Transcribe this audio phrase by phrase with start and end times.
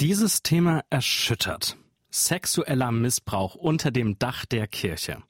[0.00, 1.76] Dieses Thema erschüttert.
[2.10, 5.22] Sexueller Missbrauch unter dem Dach der Kirche.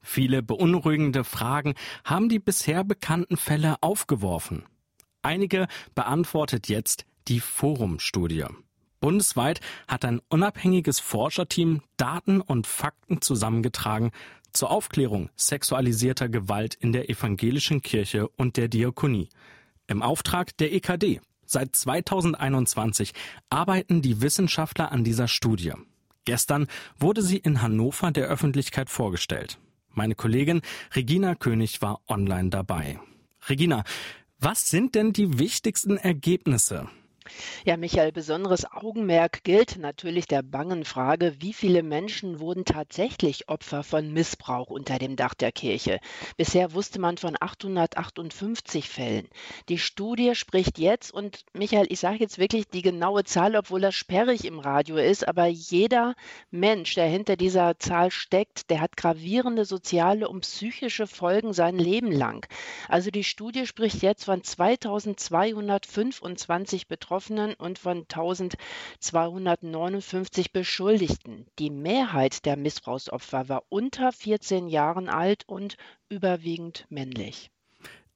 [0.00, 4.64] Viele beunruhigende Fragen haben die bisher bekannten Fälle aufgeworfen.
[5.20, 8.46] Einige beantwortet jetzt die Forum-Studie.
[9.00, 14.12] Bundesweit hat ein unabhängiges Forscherteam Daten und Fakten zusammengetragen
[14.54, 19.28] zur Aufklärung sexualisierter Gewalt in der evangelischen Kirche und der Diakonie.
[19.86, 23.12] Im Auftrag der EKD, Seit 2021
[23.50, 25.72] arbeiten die Wissenschaftler an dieser Studie.
[26.24, 26.66] Gestern
[26.98, 29.58] wurde sie in Hannover der Öffentlichkeit vorgestellt.
[29.92, 30.60] Meine Kollegin
[30.94, 32.98] Regina König war online dabei.
[33.48, 33.84] Regina,
[34.38, 36.88] was sind denn die wichtigsten Ergebnisse?
[37.64, 43.82] Ja, Michael, besonderes Augenmerk gilt natürlich der bangen Frage, wie viele Menschen wurden tatsächlich Opfer
[43.82, 46.00] von Missbrauch unter dem Dach der Kirche.
[46.36, 49.28] Bisher wusste man von 858 Fällen.
[49.68, 53.94] Die Studie spricht jetzt, und Michael, ich sage jetzt wirklich die genaue Zahl, obwohl das
[53.94, 56.14] sperrig im Radio ist, aber jeder
[56.50, 62.12] Mensch, der hinter dieser Zahl steckt, der hat gravierende soziale und psychische Folgen sein Leben
[62.12, 62.46] lang.
[62.88, 71.46] Also die Studie spricht jetzt von 2225 Betroffenen Betroffenen und von 1259 Beschuldigten.
[71.58, 75.78] Die Mehrheit der Missbrauchsopfer war unter 14 Jahren alt und
[76.10, 77.50] überwiegend männlich.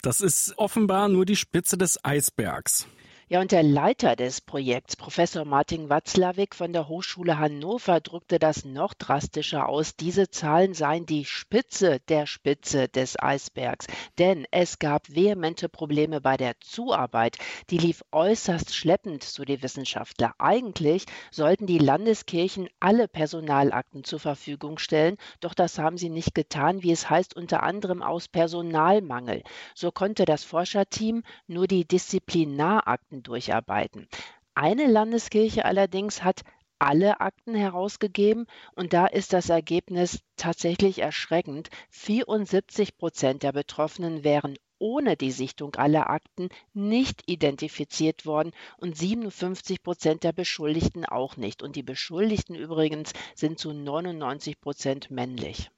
[0.03, 2.87] Das ist offenbar nur die Spitze des Eisbergs.
[3.33, 8.65] Ja, und der Leiter des Projekts, Professor Martin Watzlawick von der Hochschule Hannover, drückte das
[8.65, 9.95] noch drastischer aus.
[9.95, 13.87] Diese Zahlen seien die Spitze der Spitze des Eisbergs.
[14.19, 17.39] Denn es gab vehemente Probleme bei der Zuarbeit.
[17.71, 20.35] Die lief äußerst schleppend, so die Wissenschaftler.
[20.39, 26.83] Eigentlich sollten die Landeskirchen alle Personalakten zur Verfügung stellen, doch das haben sie nicht getan,
[26.83, 29.45] wie es heißt, unter anderem aus Personalmangel.
[29.77, 34.09] So konnte das Forscherteam nur die Disziplinarakten durcharbeiten.
[34.55, 36.43] Eine Landeskirche allerdings hat
[36.81, 41.69] alle Akten herausgegeben und da ist das Ergebnis tatsächlich erschreckend.
[41.91, 49.83] 74 Prozent der Betroffenen wären ohne die Sichtung aller Akten nicht identifiziert worden und 57
[49.83, 51.63] Prozent der Beschuldigten auch nicht.
[51.63, 55.71] Und die Beschuldigten übrigens sind zu 99 Prozent männlich.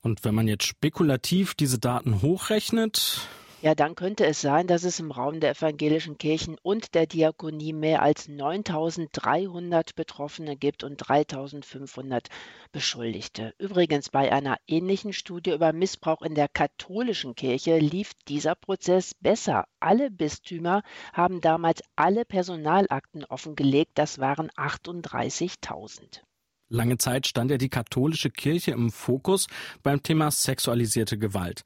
[0.00, 3.28] Und wenn man jetzt spekulativ diese Daten hochrechnet,
[3.64, 7.72] ja, dann könnte es sein, dass es im Raum der evangelischen Kirchen und der Diakonie
[7.72, 12.28] mehr als 9300 Betroffene gibt und 3500
[12.72, 13.54] Beschuldigte.
[13.56, 19.64] Übrigens, bei einer ähnlichen Studie über Missbrauch in der katholischen Kirche lief dieser Prozess besser.
[19.80, 20.82] Alle Bistümer
[21.14, 23.92] haben damals alle Personalakten offengelegt.
[23.94, 26.20] Das waren 38.000.
[26.68, 29.46] Lange Zeit stand ja die katholische Kirche im Fokus
[29.82, 31.62] beim Thema sexualisierte Gewalt.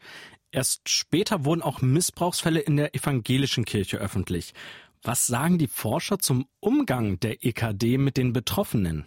[0.50, 4.54] Erst später wurden auch Missbrauchsfälle in der evangelischen Kirche öffentlich.
[5.02, 9.06] Was sagen die Forscher zum Umgang der EKD mit den Betroffenen?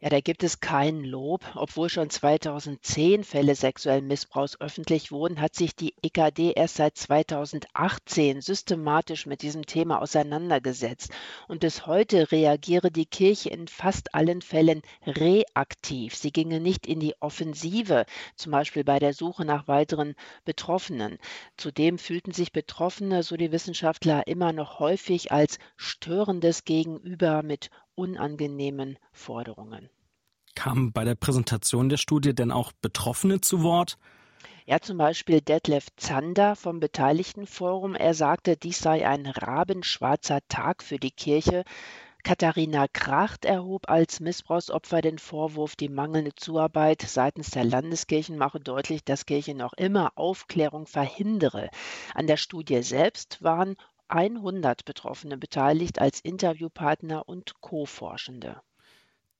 [0.00, 1.44] Ja, da gibt es kein Lob.
[1.56, 8.40] Obwohl schon 2010 Fälle sexuellen Missbrauchs öffentlich wurden, hat sich die EKD erst seit 2018
[8.40, 11.10] systematisch mit diesem Thema auseinandergesetzt.
[11.48, 16.14] Und bis heute reagiere die Kirche in fast allen Fällen reaktiv.
[16.14, 18.06] Sie ginge nicht in die Offensive,
[18.36, 20.14] zum Beispiel bei der Suche nach weiteren
[20.44, 21.18] Betroffenen.
[21.56, 28.96] Zudem fühlten sich Betroffene, so die Wissenschaftler, immer noch häufig als störendes Gegenüber mit unangenehmen
[29.12, 29.90] Forderungen.
[30.54, 33.98] Kamen bei der Präsentation der Studie denn auch Betroffene zu Wort?
[34.66, 37.94] Ja, zum Beispiel Detlef Zander vom Beteiligtenforum.
[37.94, 41.64] Er sagte, dies sei ein rabenschwarzer Tag für die Kirche.
[42.22, 49.04] Katharina Kracht erhob als Missbrauchsopfer den Vorwurf, die mangelnde Zuarbeit seitens der Landeskirchen mache deutlich,
[49.04, 51.70] dass Kirche noch immer Aufklärung verhindere.
[52.14, 53.76] An der Studie selbst waren
[54.08, 58.60] 100 Betroffene beteiligt als Interviewpartner und Co-Forschende.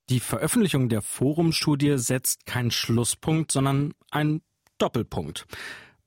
[0.09, 4.41] Die Veröffentlichung der Forumstudie setzt keinen Schlusspunkt, sondern einen
[4.79, 5.45] Doppelpunkt.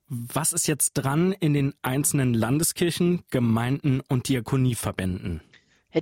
[0.07, 5.41] Was ist jetzt dran in den einzelnen Landeskirchen, Gemeinden und Diakonieverbänden?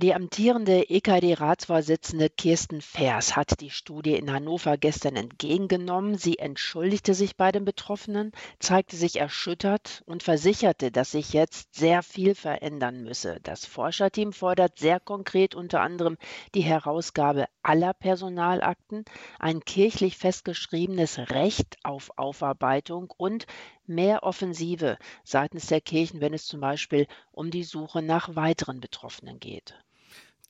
[0.00, 6.16] Die amtierende EKD-Ratsvorsitzende Kirsten Fers hat die Studie in Hannover gestern entgegengenommen.
[6.16, 12.02] Sie entschuldigte sich bei den Betroffenen, zeigte sich erschüttert und versicherte, dass sich jetzt sehr
[12.02, 13.38] viel verändern müsse.
[13.42, 16.16] Das Forscherteam fordert sehr konkret unter anderem
[16.54, 19.04] die Herausgabe aller Personalakten,
[19.38, 23.46] ein kirchlich festgeschriebenes Recht auf Aufarbeitung und
[23.86, 29.40] mehr Offensive seitens der Kirchen, wenn es zum Beispiel um die Suche nach weiteren Betroffenen
[29.40, 29.74] geht.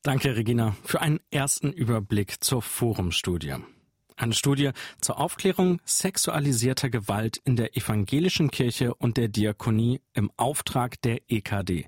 [0.02, 3.55] Danke, Regina, für einen ersten Überblick zur Forumstudie.
[4.17, 4.70] Eine Studie
[5.00, 11.87] zur Aufklärung sexualisierter Gewalt in der evangelischen Kirche und der Diakonie im Auftrag der EKD.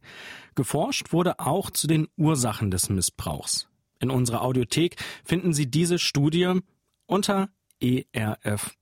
[0.54, 3.68] Geforscht wurde auch zu den Ursachen des Missbrauchs.
[4.00, 6.60] In unserer Audiothek finden Sie diese Studie
[7.06, 7.50] unter
[7.80, 8.80] erfplus.de.